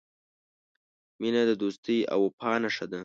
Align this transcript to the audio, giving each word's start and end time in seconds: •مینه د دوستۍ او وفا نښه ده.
•مینه 1.21 1.41
د 1.49 1.51
دوستۍ 1.61 1.99
او 2.13 2.19
وفا 2.27 2.53
نښه 2.63 2.85
ده. 2.91 2.99